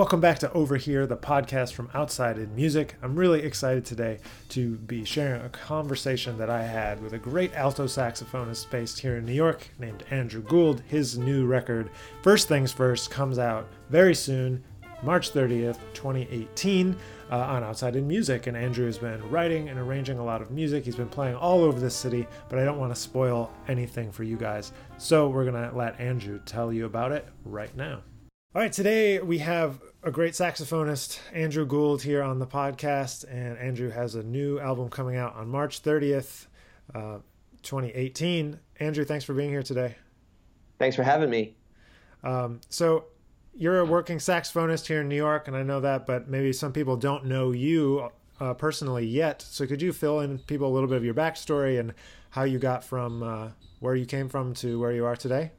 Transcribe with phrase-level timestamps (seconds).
[0.00, 2.94] Welcome back to Over Here, the podcast from Outside in Music.
[3.02, 4.16] I'm really excited today
[4.48, 9.18] to be sharing a conversation that I had with a great alto saxophonist based here
[9.18, 10.82] in New York named Andrew Gould.
[10.86, 11.90] His new record,
[12.22, 14.64] First Things First, comes out very soon,
[15.02, 16.96] March 30th, 2018,
[17.30, 18.46] uh, on Outside in Music.
[18.46, 20.86] And Andrew has been writing and arranging a lot of music.
[20.86, 24.22] He's been playing all over the city, but I don't want to spoil anything for
[24.22, 24.72] you guys.
[24.96, 28.00] So we're going to let Andrew tell you about it right now.
[28.52, 33.24] All right, today we have a great saxophonist, Andrew Gould, here on the podcast.
[33.30, 36.46] And Andrew has a new album coming out on March 30th,
[36.94, 37.18] uh,
[37.62, 38.58] 2018.
[38.78, 39.96] Andrew, thanks for being here today.
[40.78, 41.54] Thanks for having me.
[42.22, 43.04] Um, so,
[43.54, 46.72] you're a working saxophonist here in New York, and I know that, but maybe some
[46.72, 49.42] people don't know you uh, personally yet.
[49.42, 51.92] So, could you fill in people a little bit of your backstory and
[52.30, 53.48] how you got from uh,
[53.80, 55.50] where you came from to where you are today?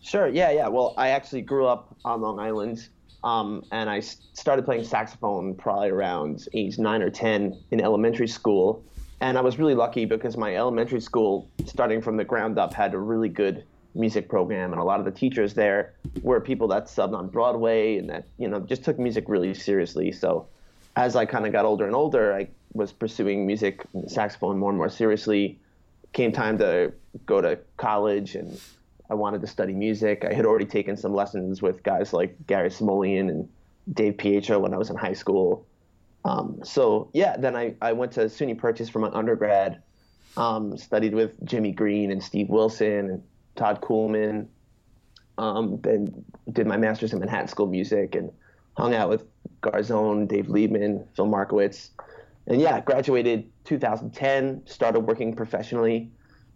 [0.00, 0.28] Sure.
[0.28, 0.68] Yeah, yeah.
[0.68, 2.88] Well, I actually grew up on Long Island,
[3.24, 8.84] um, and I started playing saxophone probably around age nine or ten in elementary school.
[9.20, 12.92] And I was really lucky because my elementary school, starting from the ground up, had
[12.94, 13.64] a really good
[13.94, 15.92] music program, and a lot of the teachers there
[16.22, 20.10] were people that subbed on Broadway and that you know just took music really seriously.
[20.10, 20.48] So,
[20.96, 24.78] as I kind of got older and older, I was pursuing music, saxophone more and
[24.78, 25.58] more seriously.
[26.12, 26.92] Came time to
[27.24, 28.60] go to college and
[29.12, 30.24] I wanted to study music.
[30.24, 33.46] I had already taken some lessons with guys like Gary Smulyan and
[33.92, 35.66] Dave Pietro when I was in high school.
[36.24, 39.82] Um, so yeah, then I, I went to SUNY Purchase for my undergrad,
[40.38, 43.22] um, studied with Jimmy Green and Steve Wilson and
[43.54, 44.46] Todd Coolman.
[45.36, 48.32] Um, then did my master's in Manhattan School of Music and
[48.78, 49.26] hung out with
[49.62, 51.90] Garzone, Dave Liebman, Phil Markowitz.
[52.46, 56.10] And yeah, graduated 2010, started working professionally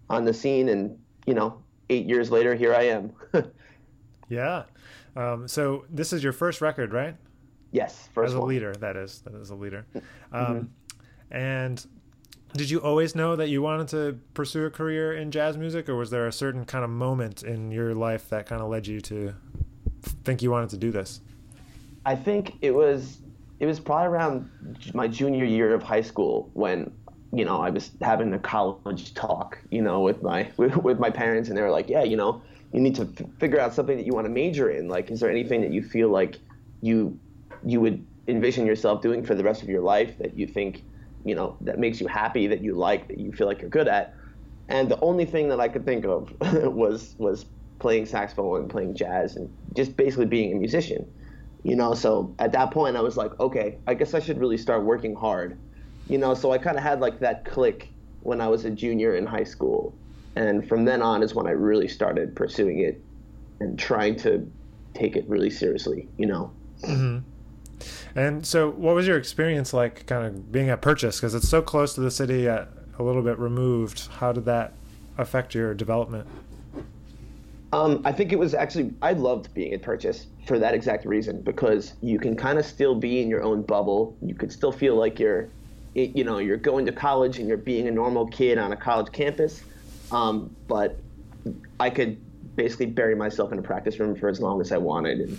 [0.08, 3.12] on the scene and, you know, eight years later, here I am.
[4.28, 4.64] yeah.
[5.14, 7.16] Um, so this is your first record, right?
[7.72, 8.48] Yes, first as a one.
[8.48, 8.74] leader.
[8.74, 9.86] That is that is a leader.
[9.94, 10.00] Um,
[10.32, 10.64] mm-hmm.
[11.30, 11.86] And
[12.54, 15.96] did you always know that you wanted to pursue a career in jazz music, or
[15.96, 19.00] was there a certain kind of moment in your life that kind of led you
[19.02, 19.34] to
[20.24, 21.20] think you wanted to do this?
[22.04, 23.18] I think it was
[23.58, 24.50] it was probably around
[24.94, 26.92] my junior year of high school when
[27.32, 31.10] you know, I was having a college talk, you know, with my with, with my
[31.10, 32.42] parents, and they were like, "Yeah, you know,
[32.72, 34.88] you need to f- figure out something that you want to major in.
[34.88, 36.36] Like, is there anything that you feel like
[36.80, 37.18] you
[37.64, 40.84] you would envision yourself doing for the rest of your life that you think,
[41.24, 43.88] you know, that makes you happy, that you like, that you feel like you're good
[43.88, 44.14] at?"
[44.68, 47.46] And the only thing that I could think of was was
[47.78, 51.06] playing saxophone and playing jazz and just basically being a musician.
[51.62, 54.56] You know, so at that point I was like, okay, I guess I should really
[54.56, 55.58] start working hard
[56.08, 57.88] you know, so I kind of had like that click
[58.22, 59.94] when I was a junior in high school.
[60.34, 63.00] And from then on is when I really started pursuing it
[63.60, 64.50] and trying to
[64.94, 66.50] take it really seriously, you know.
[66.82, 67.18] Mm-hmm.
[68.18, 71.20] And so, what was your experience like, kind of being at Purchase?
[71.20, 72.68] Because it's so close to the city, yet
[72.98, 74.08] a little bit removed.
[74.08, 74.72] How did that
[75.18, 76.26] affect your development?
[77.72, 81.42] Um, I think it was actually I loved being at Purchase for that exact reason
[81.42, 84.16] because you can kind of still be in your own bubble.
[84.22, 85.48] You could still feel like you're
[85.96, 88.76] it, you know you're going to college and you're being a normal kid on a
[88.76, 89.62] college campus
[90.12, 91.00] um, but
[91.80, 92.20] i could
[92.54, 95.38] basically bury myself in a practice room for as long as i wanted and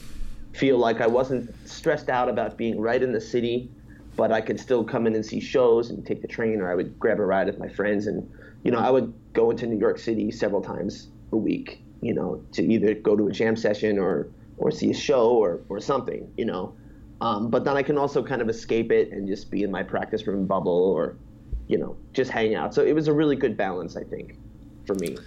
[0.53, 3.69] feel like i wasn't stressed out about being right in the city
[4.15, 6.75] but i could still come in and see shows and take the train or i
[6.75, 8.29] would grab a ride with my friends and
[8.63, 12.43] you know i would go into new york city several times a week you know
[12.51, 16.31] to either go to a jam session or or see a show or or something
[16.35, 16.73] you know
[17.21, 19.83] um, but then I can also kind of escape it and just be in my
[19.83, 21.17] practice room bubble or,
[21.67, 22.73] you know, just hang out.
[22.73, 24.37] So it was a really good balance, I think,
[24.85, 25.17] for me.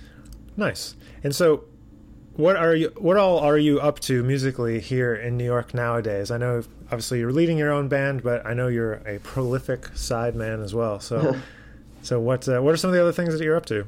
[0.56, 0.94] Nice.
[1.24, 1.64] And so,
[2.34, 2.92] what are you?
[2.96, 6.30] What all are you up to musically here in New York nowadays?
[6.30, 10.36] I know, obviously, you're leading your own band, but I know you're a prolific side
[10.36, 11.00] man as well.
[11.00, 11.36] So,
[12.02, 12.48] so what?
[12.48, 13.86] Uh, what are some of the other things that you're up to?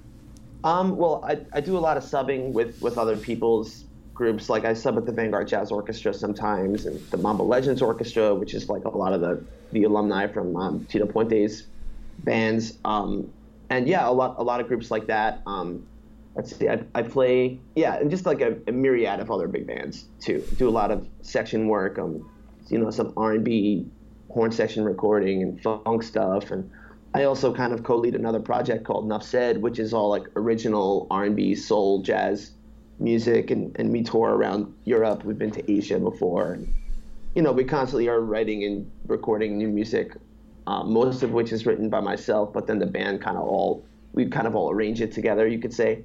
[0.65, 3.85] Um, well, I, I do a lot of subbing with with other people's
[4.15, 4.49] groups.
[4.49, 8.55] Like I sub at the Vanguard Jazz Orchestra sometimes, and the Mambo Legends Orchestra, which
[8.55, 9.43] is like a lot of the
[9.73, 11.67] the alumni from um, Tito Puente's
[12.19, 12.79] bands.
[12.85, 13.33] Um,
[13.71, 15.43] and yeah, a lot a lot of groups like that.
[15.47, 15.87] Um,
[16.35, 19.67] let's see, I, I, play yeah, and just like a, a, myriad of other big
[19.67, 20.45] bands too.
[20.57, 21.99] Do a lot of section work.
[21.99, 22.29] Um,
[22.69, 23.87] you know, some R and B
[24.31, 26.71] horn section recording and funk stuff and.
[27.15, 31.07] I also kind of co-lead another project called Nuff Said, which is all like original
[31.11, 32.53] R&B, soul, jazz
[32.99, 35.25] music and, and we tour around Europe.
[35.25, 36.55] We've been to Asia before.
[36.55, 36.73] And,
[37.35, 40.17] you know, we constantly are writing and recording new music,
[40.67, 43.85] uh, most of which is written by myself, but then the band kind of all,
[44.13, 46.05] we kind of all arrange it together, you could say.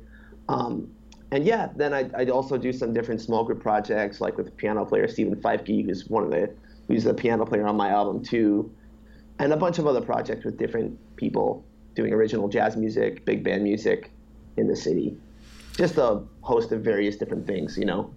[0.50, 0.90] Um,
[1.32, 4.86] and yeah, then I'd, I'd, also do some different small group projects, like with piano
[4.86, 6.50] player Steven Feifke, who's one of the
[6.88, 8.72] who's the piano player on my album too,
[9.40, 13.64] and a bunch of other projects with different people doing original jazz music, big band
[13.64, 14.12] music
[14.56, 15.18] in the city.
[15.78, 18.14] Just a host of various different things, you know.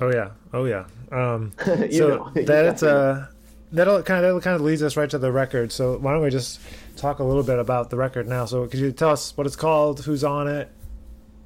[0.00, 0.86] Oh yeah, oh yeah.
[1.12, 1.52] Um,
[1.90, 3.28] so that's uh,
[3.72, 5.72] that'll kind of that kind of leads us right to the record.
[5.72, 6.60] So why don't we just
[6.96, 8.44] talk a little bit about the record now?
[8.44, 10.70] So could you tell us what it's called, who's on it,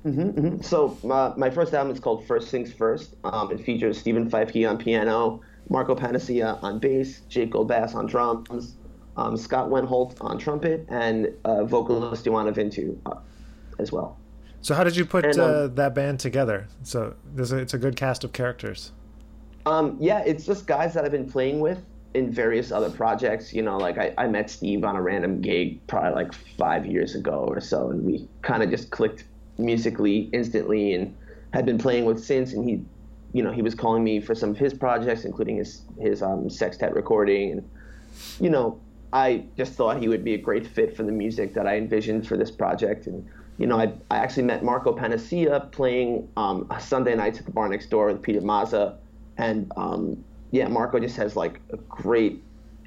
[0.04, 0.62] Mm-hmm, mm-hmm.
[0.62, 3.14] So my, my first album is called First Things First.
[3.24, 8.74] Um, it features Steven Feifke on piano, Marco Panascia on bass, Jake Goldbas on drums,
[9.16, 13.18] um, Scott Wendholt on trumpet, and uh, vocalist Ioana Vintu uh,
[13.78, 14.18] as well.
[14.64, 16.68] So how did you put and, um, uh, that band together?
[16.84, 18.92] So a, it's a good cast of characters.
[19.66, 21.82] Um, yeah, it's just guys that I've been playing with
[22.14, 23.52] in various other projects.
[23.52, 27.14] You know, like I, I met Steve on a random gig probably like five years
[27.14, 29.24] ago or so, and we kind of just clicked
[29.58, 31.14] musically instantly and
[31.52, 32.54] had been playing with since.
[32.54, 32.82] And he,
[33.34, 36.48] you know, he was calling me for some of his projects, including his his um,
[36.48, 37.52] sextet recording.
[37.52, 37.70] And
[38.40, 38.80] you know,
[39.12, 42.26] I just thought he would be a great fit for the music that I envisioned
[42.26, 43.08] for this project.
[43.08, 43.28] And
[43.58, 47.68] you know, I, I actually met Marco Panascia playing um, Sunday nights at the bar
[47.68, 48.96] next door with Peter Mazza,
[49.36, 52.42] and um, yeah, Marco just has like a great,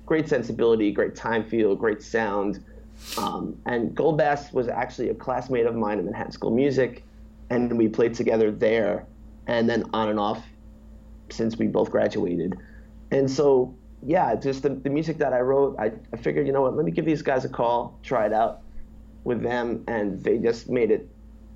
[0.06, 2.64] great sensibility, great time feel, great sound.
[3.18, 7.04] Um, and Goldbas was actually a classmate of mine in Manhattan School Music,
[7.50, 9.06] and we played together there,
[9.48, 10.44] and then on and off
[11.30, 12.58] since we both graduated.
[13.12, 13.74] And so,
[14.04, 16.86] yeah, just the, the music that I wrote, I, I figured, you know what, let
[16.86, 18.62] me give these guys a call, try it out
[19.28, 21.08] with them, and they just made it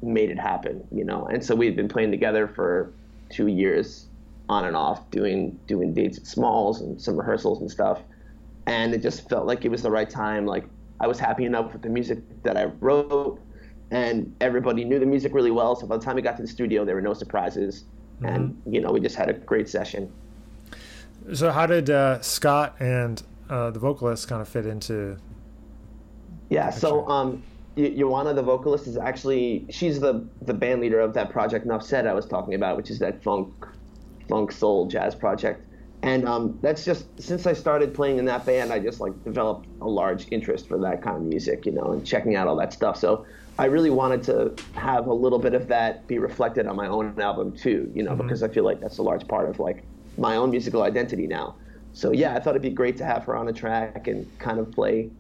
[0.04, 1.26] made it happen, you know.
[1.28, 2.92] And so we've been playing together for
[3.30, 4.08] two years,
[4.50, 8.02] on and off, doing doing dates at Smalls and some rehearsals and stuff.
[8.68, 10.66] And it just felt like it was the right time, like
[11.00, 13.40] I was happy enough with the music that I wrote,
[13.90, 15.74] and everybody knew the music really well.
[15.78, 17.86] So by the time we got to the studio, there were no surprises,
[18.18, 18.26] mm-hmm.
[18.26, 20.12] and you know we just had a great session.
[21.34, 25.18] So how did uh, Scott and uh, the vocalist kind of fit into?
[26.50, 27.44] Yeah, so um,
[27.78, 32.08] Ioana, the vocalist, is actually she's the the band leader of that project Nuff Said
[32.08, 33.54] I was talking about, which is that funk,
[34.28, 35.66] funk soul jazz project
[36.04, 39.68] and um, that's just since I started playing in that band, I just like developed
[39.82, 42.74] a large interest for that kind of music, you know, and checking out all that
[42.74, 42.98] stuff.
[42.98, 43.26] So
[43.60, 47.20] I really wanted to have a little bit of that be reflected on my own
[47.22, 48.24] album too, you know, mm-hmm.
[48.24, 49.84] because I feel like that's a large part of like
[50.18, 51.56] my own musical identity now.
[51.94, 54.58] So yeah, I thought it'd be great to have her on the track and kind
[54.58, 55.12] of play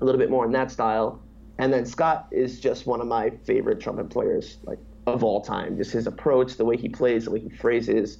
[0.00, 1.21] a little bit more in that style.
[1.58, 5.76] And then Scott is just one of my favorite trumpet players, like of all time.
[5.76, 8.18] Just his approach, the way he plays, the way he phrases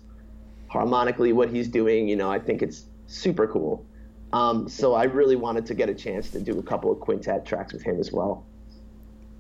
[0.69, 2.09] harmonically what he's doing.
[2.09, 3.85] You know, I think it's super cool.
[4.33, 7.45] Um, so I really wanted to get a chance to do a couple of quintet
[7.45, 8.47] tracks with him as well.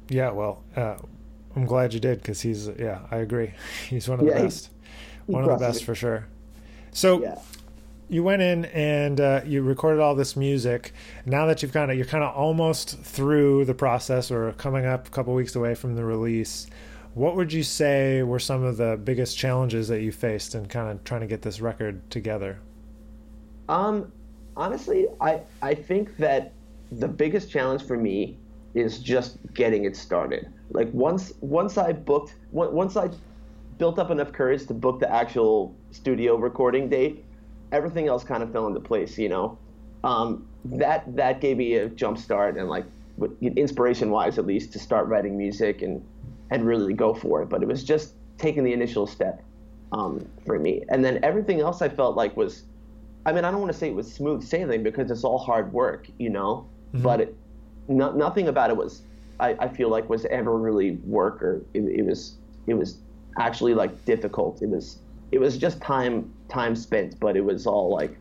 [0.09, 0.97] Yeah, well, uh,
[1.57, 3.55] I'm glad you did because he's yeah, I agree.
[3.89, 4.71] He's one of the yeah, best,
[5.27, 6.27] one of the best for sure.
[6.93, 7.23] So.
[7.23, 7.39] Yeah.
[8.13, 10.93] You went in and uh, you recorded all this music.
[11.25, 15.07] Now that you've kind of you're kind of almost through the process, or coming up
[15.07, 16.67] a couple weeks away from the release,
[17.15, 20.91] what would you say were some of the biggest challenges that you faced in kind
[20.91, 22.59] of trying to get this record together?
[23.71, 24.13] Um,
[24.59, 26.53] honestly, I I think that
[26.91, 28.37] the biggest challenge for me
[28.75, 30.53] is just getting it started.
[30.69, 33.09] Like once once I booked once I
[33.79, 37.25] built up enough courage to book the actual studio recording date,
[37.73, 39.19] everything else kind of fell into place.
[39.19, 39.59] You know,
[40.05, 42.85] um, that that gave me a jump start and like
[43.41, 46.05] inspiration wise at least to start writing music and
[46.51, 47.49] and really go for it.
[47.49, 49.43] But it was just taking the initial step
[49.93, 50.83] um, for me.
[50.89, 52.65] And then everything else I felt like was,
[53.25, 55.73] I mean, I don't want to say it was smooth sailing because it's all hard
[55.73, 57.03] work, you know, mm-hmm.
[57.03, 57.37] but it,
[57.89, 59.03] no, nothing about it was,
[59.39, 62.37] I, I, feel like was ever really work or it, it was,
[62.67, 62.99] it was
[63.39, 64.63] actually like difficult.
[64.63, 64.99] It was,
[65.33, 68.17] it was just time, time spent, but it was all like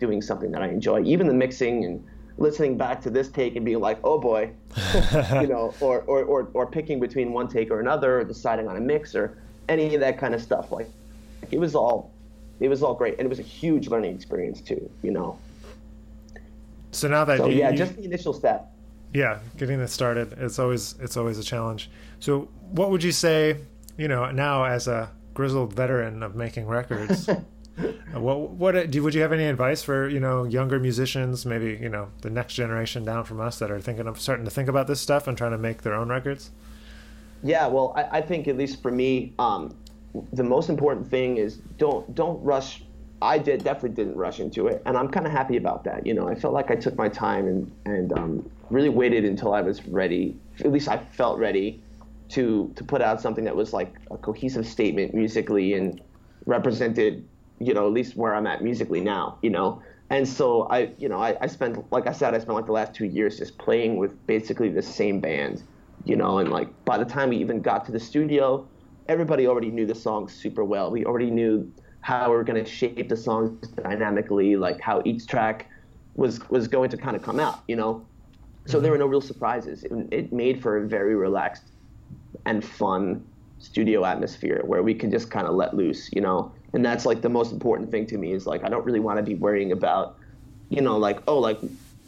[0.00, 1.02] doing something that I enjoy.
[1.04, 2.04] Even the mixing and
[2.38, 4.50] listening back to this take and being like, oh boy,
[5.40, 8.76] you know, or, or, or, or picking between one take or another, or deciding on
[8.76, 10.72] a mix or any of that kind of stuff.
[10.72, 10.90] Like,
[11.50, 12.10] it was all,
[12.58, 15.38] it was all great, and it was a huge learning experience too, you know.
[16.90, 18.72] So now that so, you, yeah, just the initial step.
[19.14, 21.90] Yeah, getting this started, it's always it's always a challenge.
[22.20, 23.58] So, what would you say,
[23.96, 27.28] you know, now as a grizzled veteran of making records?
[27.28, 27.42] Uh,
[28.14, 31.90] what what do would you have any advice for you know younger musicians, maybe you
[31.90, 34.86] know the next generation down from us that are thinking of starting to think about
[34.86, 36.50] this stuff and trying to make their own records?
[37.42, 39.76] Yeah, well, I, I think at least for me, um,
[40.32, 42.82] the most important thing is don't don't rush.
[43.20, 46.06] I did definitely didn't rush into it, and I'm kind of happy about that.
[46.06, 49.52] You know, I felt like I took my time and and um, really waited until
[49.52, 50.34] I was ready.
[50.60, 51.82] At least I felt ready
[52.30, 56.00] to to put out something that was like a cohesive statement musically and
[56.46, 57.26] represented,
[57.58, 59.82] you know, at least where I'm at musically now, you know.
[60.08, 62.72] And so I, you know, I, I spent, like I said, I spent like the
[62.72, 65.64] last two years just playing with basically the same band,
[66.04, 68.66] you know, and like by the time we even got to the studio,
[69.08, 70.90] everybody already knew the songs super well.
[70.90, 75.26] We already knew how we were going to shape the songs dynamically, like how each
[75.26, 75.68] track
[76.14, 78.06] was was going to kind of come out, you know.
[78.66, 78.92] So there mm-hmm.
[78.92, 79.82] were no real surprises.
[79.84, 81.64] It, it made for a very relaxed
[82.44, 83.24] and fun
[83.58, 86.52] studio atmosphere where we can just kind of let loose, you know.
[86.72, 89.18] And that's like the most important thing to me is like I don't really want
[89.18, 90.16] to be worrying about,
[90.68, 91.58] you know, like oh like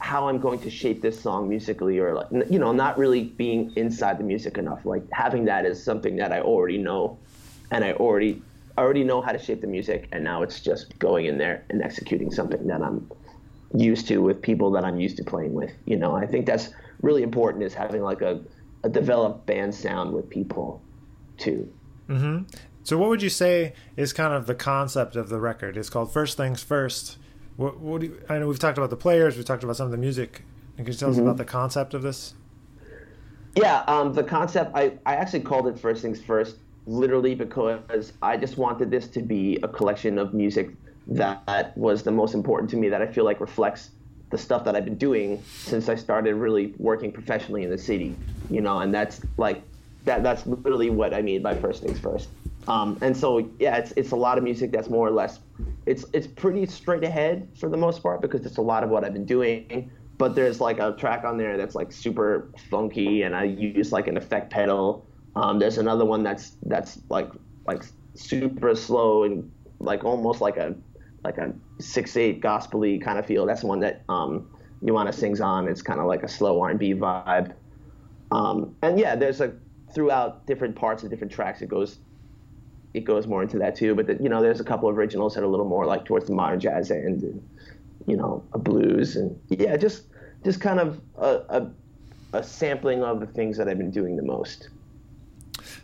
[0.00, 3.72] how I'm going to shape this song musically or like you know not really being
[3.76, 4.84] inside the music enough.
[4.84, 7.18] Like having that is something that I already know,
[7.70, 8.42] and I already
[8.76, 11.64] I already know how to shape the music, and now it's just going in there
[11.70, 13.10] and executing something that I'm
[13.74, 15.72] used to with people that I'm used to playing with.
[15.84, 16.70] You know, I think that's
[17.02, 18.40] really important is having like a,
[18.84, 20.82] a developed band sound with people
[21.36, 21.72] too.
[22.08, 22.44] Mm-hmm.
[22.84, 25.76] So, what would you say is kind of the concept of the record?
[25.76, 27.18] It's called First Things First.
[27.56, 29.86] What, what do you, I know we've talked about the players, we've talked about some
[29.86, 30.42] of the music.
[30.76, 31.24] Can you tell us mm-hmm.
[31.24, 32.34] about the concept of this?
[33.56, 38.36] Yeah, um, the concept, I, I actually called it First Things First literally because I
[38.36, 40.70] just wanted this to be a collection of music
[41.08, 43.90] that was the most important to me that I feel like reflects
[44.30, 48.14] the stuff that I've been doing since I started really working professionally in the city,
[48.50, 49.62] you know, and that's like
[50.04, 52.28] that that's literally what I mean by first things first.
[52.66, 55.40] Um, and so yeah, it's it's a lot of music that's more or less
[55.86, 59.04] it's it's pretty straight ahead for the most part because it's a lot of what
[59.04, 59.90] I've been doing.
[60.18, 64.08] But there's like a track on there that's like super funky, and I use like
[64.08, 65.06] an effect pedal.
[65.36, 67.30] Um, there's another one that's that's like
[67.66, 70.74] like super slow and like almost like a
[71.24, 73.46] like a six eight gospely kind of feel.
[73.46, 74.48] That's the one that um,
[74.82, 75.68] Ioana sings on.
[75.68, 77.54] It's kind of like a slow R&B vibe.
[78.30, 79.54] Um, and yeah, there's a
[79.92, 81.62] throughout different parts of different tracks.
[81.62, 81.98] It goes
[82.94, 83.94] it goes more into that too.
[83.94, 86.04] But the, you know, there's a couple of originals that are a little more like
[86.04, 87.48] towards the modern jazz end, and
[88.06, 90.04] you know, a blues, and yeah, just
[90.44, 91.70] just kind of a, a,
[92.38, 94.68] a sampling of the things that I've been doing the most.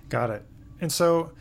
[0.09, 0.43] Got it.
[0.81, 1.33] And so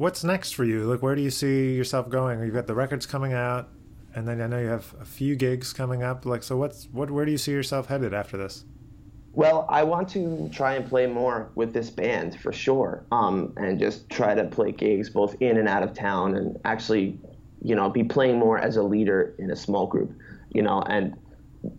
[0.00, 0.84] what's next for you?
[0.84, 2.40] Like, where do you see yourself going?
[2.40, 3.68] You've got the records coming out,
[4.14, 6.24] and then I know you have a few gigs coming up.
[6.24, 7.10] Like, so what's what?
[7.10, 8.64] Where do you see yourself headed after this?
[9.32, 13.78] Well, I want to try and play more with this band for sure, um, and
[13.78, 17.18] just try to play gigs both in and out of town, and actually,
[17.62, 20.10] you know, be playing more as a leader in a small group,
[20.52, 21.14] you know, and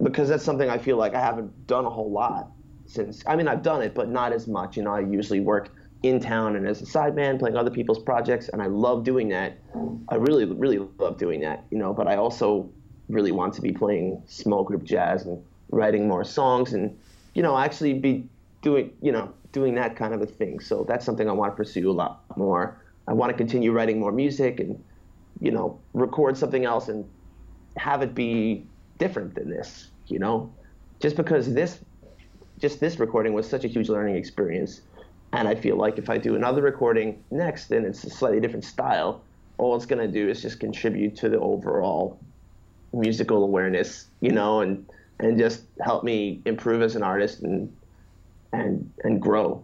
[0.03, 2.51] because that's something I feel like I haven't done a whole lot
[2.85, 3.23] since.
[3.25, 4.77] I mean, I've done it, but not as much.
[4.77, 5.71] You know, I usually work
[6.03, 9.57] in town and as a sideman playing other people's projects and I love doing that.
[10.09, 12.69] I really really love doing that, you know, but I also
[13.09, 16.97] really want to be playing small group jazz and writing more songs and
[17.33, 18.27] you know, actually be
[18.61, 20.59] doing, you know, doing that kind of a thing.
[20.59, 22.81] So that's something I want to pursue a lot more.
[23.07, 24.83] I want to continue writing more music and
[25.39, 27.03] you know, record something else and
[27.77, 28.65] have it be
[28.97, 30.53] different than this, you know?
[30.99, 31.79] Just because this
[32.59, 34.81] just this recording was such a huge learning experience
[35.33, 38.65] and I feel like if I do another recording next, then it's a slightly different
[38.65, 39.21] style.
[39.57, 42.19] All it's going to do is just contribute to the overall
[42.93, 44.85] musical awareness, you know, and
[45.19, 47.73] and just help me improve as an artist and
[48.51, 49.63] and and grow.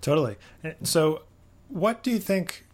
[0.00, 0.36] Totally.
[0.82, 1.22] So,
[1.68, 2.66] what do you think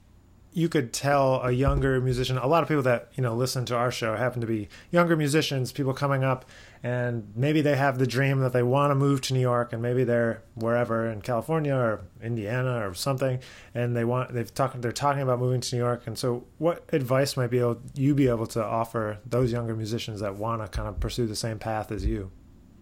[0.52, 2.38] you could tell a younger musician?
[2.38, 5.16] A lot of people that you know listen to our show happen to be younger
[5.16, 6.44] musicians, people coming up
[6.82, 9.82] and maybe they have the dream that they want to move to New York and
[9.82, 13.38] maybe they're wherever in California or Indiana or something
[13.74, 16.88] and they want they've talked they're talking about moving to New York and so what
[16.92, 20.68] advice might be able you be able to offer those younger musicians that want to
[20.68, 22.30] kind of pursue the same path as you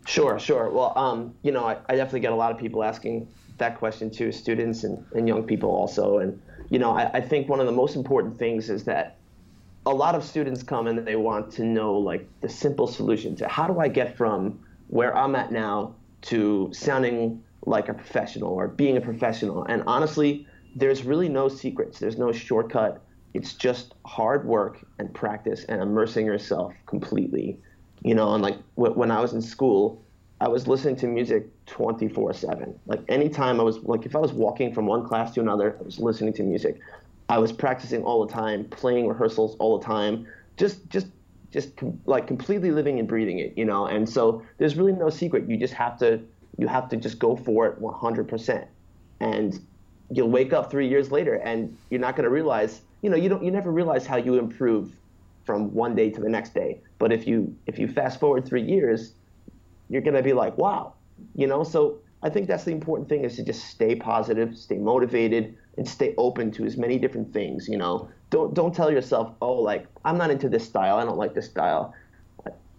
[0.07, 3.29] sure sure well um, you know I, I definitely get a lot of people asking
[3.57, 7.49] that question too students and, and young people also and you know I, I think
[7.49, 9.17] one of the most important things is that
[9.87, 13.49] a lot of students come and they want to know like the simple solution to
[13.49, 18.69] how do I get from where I'm at now to sounding like a professional or
[18.69, 19.65] being a professional.
[19.65, 21.99] And honestly, there's really no secrets.
[21.99, 23.03] There's no shortcut.
[23.35, 27.59] It's just hard work and practice and immersing yourself completely.
[28.03, 30.03] You know, and like when I was in school,
[30.41, 32.81] I was listening to music 24 7.
[32.87, 35.83] Like anytime I was, like if I was walking from one class to another, I
[35.83, 36.79] was listening to music.
[37.29, 40.27] I was practicing all the time, playing rehearsals all the time,
[40.57, 41.09] just just
[41.51, 43.87] just com- like completely living and breathing it, you know.
[43.87, 45.49] And so there's really no secret.
[45.49, 46.21] You just have to
[46.57, 48.67] you have to just go for it 100%.
[49.21, 49.61] And
[50.11, 53.29] you'll wake up 3 years later and you're not going to realize, you know, you
[53.29, 54.93] don't you never realize how you improve
[55.45, 56.81] from one day to the next day.
[56.99, 59.13] But if you if you fast forward 3 years,
[59.89, 60.95] you're going to be like, "Wow."
[61.35, 64.79] You know, so I think that's the important thing is to just stay positive, stay
[64.79, 67.69] motivated, and stay open to as many different things.
[67.69, 71.19] You know, don't don't tell yourself, oh, like I'm not into this style, I don't
[71.19, 71.95] like this style.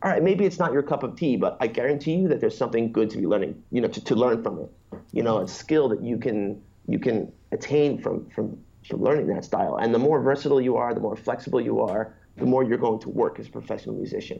[0.01, 2.57] All right, maybe it's not your cup of tea, but I guarantee you that there's
[2.57, 3.61] something good to be learning.
[3.71, 4.71] You know, to, to learn from it.
[5.11, 9.45] You know, a skill that you can you can attain from from from learning that
[9.45, 9.75] style.
[9.77, 12.99] And the more versatile you are, the more flexible you are, the more you're going
[13.01, 14.39] to work as a professional musician.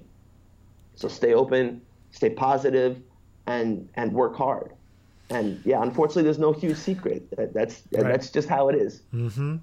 [0.95, 1.81] So stay open,
[2.12, 3.01] stay positive,
[3.48, 4.74] and and work hard.
[5.30, 7.30] And yeah, unfortunately, there's no huge secret.
[7.38, 8.04] That, that's right.
[8.04, 9.01] that's just how it is.
[9.13, 9.58] Mm-hmm.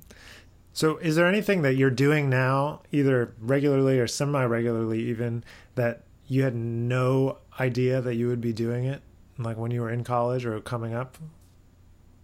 [0.72, 5.42] So, is there anything that you're doing now, either regularly or semi-regularly, even
[5.74, 9.00] that you had no idea that you would be doing it,
[9.38, 11.16] like when you were in college or coming up?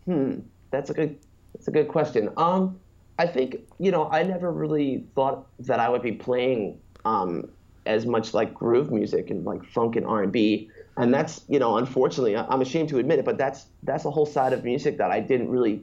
[0.04, 1.18] Hmm, that's a good
[1.54, 2.30] that's a good question.
[2.36, 2.78] Um,
[3.18, 7.50] I think you know I never really thought that I would be playing um,
[7.86, 11.58] as much like groove music and like funk and R and B and that's you
[11.58, 14.98] know unfortunately i'm ashamed to admit it but that's that's a whole side of music
[14.98, 15.82] that i didn't really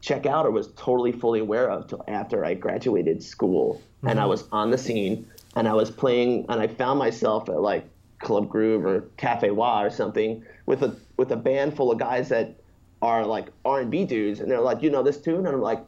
[0.00, 4.08] check out or was totally fully aware of till after i graduated school mm-hmm.
[4.08, 4.30] and i mm-hmm.
[4.30, 7.84] was on the scene and i was playing and i found myself at like
[8.18, 12.30] club groove or Cafe Wha or something with a with a band full of guys
[12.30, 12.54] that
[13.02, 15.84] are like r&b dudes and they're like you know this tune and i'm like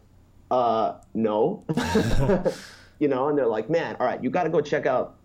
[0.51, 1.65] uh no
[2.99, 5.18] you know and they're like man all right you got to go check out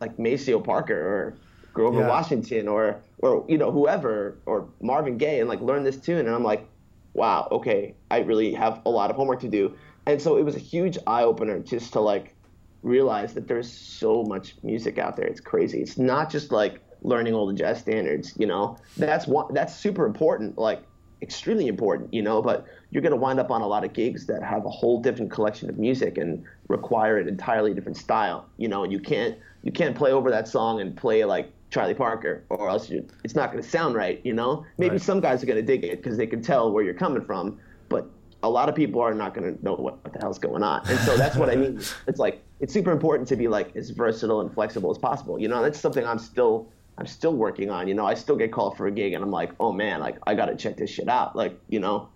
[0.00, 1.36] like maceo parker or
[1.76, 2.08] Grover yeah.
[2.08, 6.20] Washington or or you know whoever or Marvin Gaye and like learn this tune.
[6.26, 6.66] And I'm like
[7.12, 9.76] wow okay I really have a lot of homework to do.
[10.06, 12.34] And so it was a huge eye opener just to like
[12.82, 15.26] realize that there's so much music out there.
[15.26, 15.82] It's crazy.
[15.82, 18.78] It's not just like learning all the jazz standards you know?
[18.96, 20.82] That's one that's super important like
[21.20, 22.40] extremely important you know?
[22.40, 25.02] But you're going to wind up on a lot of gigs that have a whole
[25.02, 28.82] different collection of music and require an entirely different style you know?
[28.82, 32.70] And you can't you can't play over that song and play like Charlie Parker, or
[32.70, 32.88] else
[33.24, 34.20] it's not going to sound right.
[34.24, 35.02] You know, maybe right.
[35.02, 37.58] some guys are going to dig it because they can tell where you're coming from,
[37.88, 38.08] but
[38.44, 40.86] a lot of people are not going to know what, what the hell's going on.
[40.88, 41.80] And so that's what I mean.
[42.06, 45.36] It's like it's super important to be like as versatile and flexible as possible.
[45.36, 47.88] You know, that's something I'm still I'm still working on.
[47.88, 50.16] You know, I still get called for a gig, and I'm like, oh man, like
[50.28, 51.34] I got to check this shit out.
[51.34, 52.08] Like, you know.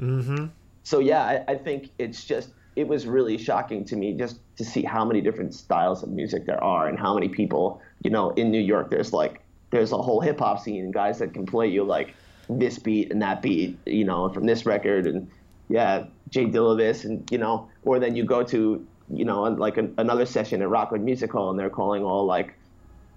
[0.00, 0.46] Mm-hmm.
[0.82, 4.64] So yeah, I, I think it's just it was really shocking to me just to
[4.64, 8.30] see how many different styles of music there are and how many people you know,
[8.30, 11.66] in New York, there's like there's a whole hip hop scene, guys that can play
[11.66, 12.14] you like
[12.48, 15.28] this beat and that beat, you know, from this record, and
[15.68, 19.94] yeah, Jay Dillavis, and you know, or then you go to you know like an,
[19.98, 22.54] another session at Rockwood Music Hall, and they're calling all like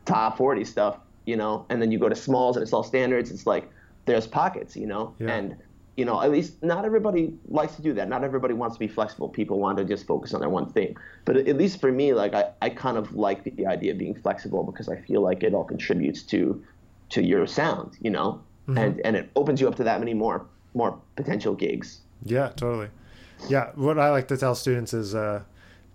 [0.06, 3.30] top 40 stuff, you know, and then you go to Smalls and it's all standards.
[3.30, 3.69] It's like
[4.06, 5.36] there's pockets, you know, yeah.
[5.36, 5.56] and
[6.00, 8.08] you know, at least not everybody likes to do that.
[8.08, 9.28] Not everybody wants to be flexible.
[9.28, 10.96] People want to just focus on their one thing.
[11.26, 14.16] But at least for me, like I, I kind of like the idea of being
[14.16, 16.64] flexible because I feel like it all contributes to
[17.10, 18.78] to your sound, you know, mm-hmm.
[18.78, 22.00] and and it opens you up to that many more more potential gigs.
[22.24, 22.88] Yeah, totally.
[23.50, 25.44] Yeah, what I like to tell students is uh,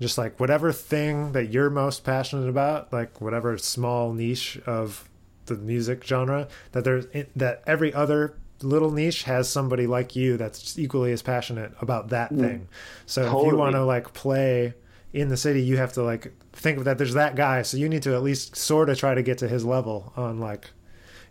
[0.01, 5.09] just like whatever thing that you're most passionate about, like whatever small niche of
[5.47, 10.79] the music genre that there's that every other little niche has somebody like you that's
[10.79, 12.41] equally as passionate about that mm.
[12.41, 12.69] thing.
[13.07, 13.47] So totally.
[13.47, 14.75] if you want to like play
[15.13, 17.89] in the city, you have to like think of that there's that guy, so you
[17.89, 20.71] need to at least sort of try to get to his level on like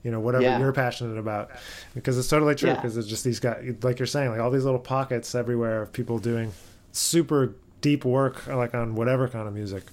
[0.03, 0.59] you know whatever yeah.
[0.59, 1.49] you're passionate about
[1.95, 2.99] because it's totally true because yeah.
[2.99, 6.19] it's just these guys like you're saying like all these little pockets everywhere of people
[6.19, 6.51] doing
[6.91, 9.83] super deep work like on whatever kind of music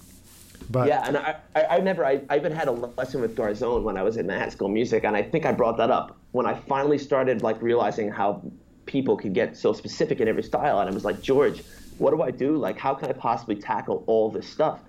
[0.69, 3.83] but yeah, and I, I, I never, I, I even had a lesson with Garzone
[3.83, 6.45] when I was in Manhattan School Music, and I think I brought that up when
[6.45, 8.41] I finally started like realizing how
[8.85, 11.63] people could get so specific in every style, and I was like, George,
[11.97, 12.57] what do I do?
[12.57, 14.79] Like, how can I possibly tackle all this stuff?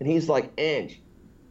[0.00, 1.00] And he's like, Ange,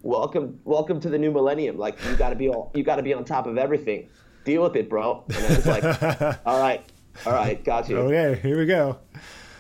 [0.02, 1.78] welcome, welcome to the new millennium.
[1.78, 4.10] Like, you got to be all, you got to be on top of everything.
[4.44, 5.24] Deal with it, bro.
[5.30, 5.84] And I was like,
[6.46, 6.84] all right,
[7.26, 7.98] all right, got you.
[7.98, 8.98] Okay, here we go.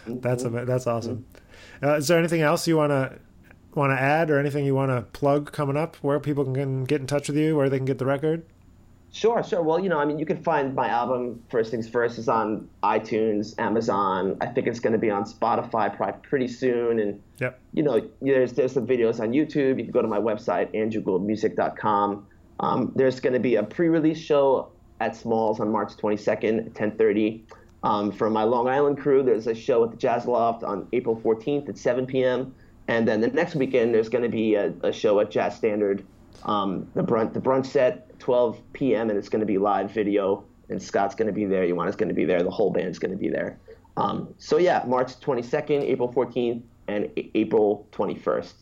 [0.08, 0.66] That's mm-hmm.
[0.66, 1.26] that's awesome.
[1.84, 3.20] Uh, is there anything else you want to
[3.74, 7.02] want to add or anything you want to plug coming up where people can get
[7.02, 8.46] in touch with you, where they can get the record?
[9.14, 9.62] Sure, sure.
[9.62, 12.70] Well, you know, I mean, you can find my album First Things First is on
[12.82, 14.38] iTunes, Amazon.
[14.40, 17.00] I think it's going to be on Spotify probably pretty soon.
[17.00, 17.60] And yep.
[17.74, 19.78] you know, there's there's some videos on YouTube.
[19.78, 22.26] You can go to my website andrewgouldmusic.com.
[22.62, 27.42] Um, there's going to be a pre-release show at Smalls on March 22nd at 10:30.
[27.84, 31.20] Um, for my Long Island crew, there's a show at the Jazz Loft on April
[31.20, 32.54] 14th at 7 p.m.
[32.92, 36.04] And then the next weekend, there's going to be a, a, show at Jazz Standard,
[36.44, 39.10] um, the brunch the brunch set, 12 p.m.
[39.10, 40.44] and it's going to be live video.
[40.68, 41.66] And Scott's going to be there.
[41.66, 42.44] Ioana's going to be there.
[42.44, 43.58] The whole band's going to be there.
[43.96, 48.54] Um, so yeah, March 22nd, April 14th, and A- April 21st.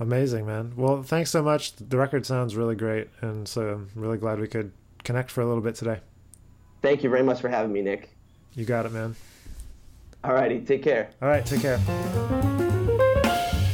[0.00, 0.72] Amazing, man.
[0.74, 1.76] Well, thanks so much.
[1.76, 5.46] The record sounds really great, and so I'm really glad we could connect for a
[5.46, 6.00] little bit today.
[6.80, 8.08] Thank you very much for having me, Nick.
[8.54, 9.16] You got it, man.
[10.22, 10.60] All righty.
[10.60, 11.10] Take care.
[11.20, 11.44] All right.
[11.44, 12.50] Take care.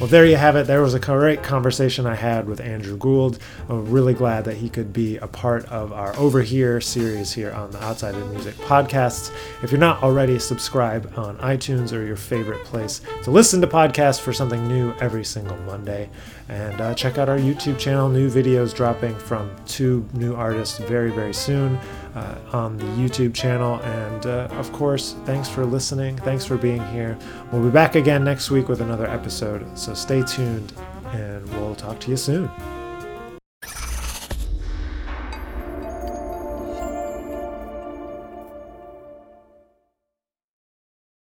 [0.01, 0.67] Well, there you have it.
[0.67, 3.39] There was a great conversation I had with Andrew Gould.
[3.69, 7.53] I'm really glad that he could be a part of our Over Here series here
[7.53, 9.31] on the Outside in Music podcasts.
[9.63, 14.19] If you're not already, subscribe on iTunes or your favorite place to listen to podcasts
[14.19, 16.09] for something new every single Monday.
[16.49, 21.11] And uh, check out our YouTube channel, new videos dropping from two new artists very,
[21.11, 21.79] very soon
[22.15, 23.81] uh, on the YouTube channel.
[23.83, 26.17] And uh, of course, thanks for listening.
[26.19, 27.19] Thanks for being here.
[27.53, 29.67] We'll be back again next week with another episode.
[29.79, 30.73] So stay tuned
[31.13, 32.51] and we'll talk to you soon.